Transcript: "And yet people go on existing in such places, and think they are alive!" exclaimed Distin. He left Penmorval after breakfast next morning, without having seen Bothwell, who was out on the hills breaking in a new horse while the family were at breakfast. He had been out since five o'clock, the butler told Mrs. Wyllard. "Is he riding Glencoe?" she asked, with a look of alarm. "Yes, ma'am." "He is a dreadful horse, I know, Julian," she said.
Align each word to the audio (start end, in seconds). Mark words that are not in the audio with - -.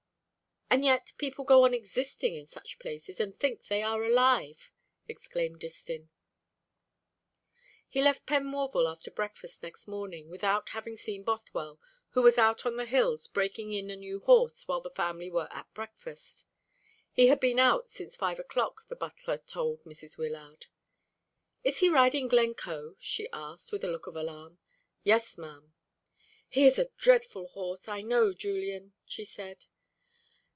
"And 0.73 0.85
yet 0.85 1.11
people 1.17 1.43
go 1.43 1.65
on 1.65 1.73
existing 1.73 2.35
in 2.35 2.45
such 2.45 2.79
places, 2.79 3.19
and 3.19 3.35
think 3.37 3.65
they 3.67 3.83
are 3.83 4.05
alive!" 4.05 4.71
exclaimed 5.05 5.59
Distin. 5.59 6.07
He 7.89 8.01
left 8.01 8.25
Penmorval 8.25 8.89
after 8.89 9.11
breakfast 9.11 9.61
next 9.63 9.85
morning, 9.85 10.29
without 10.29 10.69
having 10.69 10.95
seen 10.95 11.23
Bothwell, 11.25 11.77
who 12.11 12.21
was 12.21 12.37
out 12.37 12.65
on 12.65 12.77
the 12.77 12.85
hills 12.85 13.27
breaking 13.27 13.73
in 13.73 13.89
a 13.89 13.97
new 13.97 14.21
horse 14.21 14.65
while 14.65 14.79
the 14.79 14.89
family 14.91 15.29
were 15.29 15.49
at 15.51 15.67
breakfast. 15.73 16.45
He 17.11 17.27
had 17.27 17.41
been 17.41 17.59
out 17.59 17.89
since 17.89 18.15
five 18.15 18.39
o'clock, 18.39 18.87
the 18.87 18.95
butler 18.95 19.39
told 19.39 19.83
Mrs. 19.83 20.17
Wyllard. 20.17 20.67
"Is 21.65 21.79
he 21.79 21.89
riding 21.89 22.29
Glencoe?" 22.29 22.95
she 22.97 23.27
asked, 23.33 23.73
with 23.73 23.83
a 23.83 23.89
look 23.91 24.07
of 24.07 24.15
alarm. 24.15 24.57
"Yes, 25.03 25.37
ma'am." 25.37 25.73
"He 26.47 26.65
is 26.65 26.79
a 26.79 26.91
dreadful 26.97 27.47
horse, 27.47 27.89
I 27.89 28.01
know, 28.01 28.31
Julian," 28.33 28.93
she 29.05 29.25
said. 29.25 29.65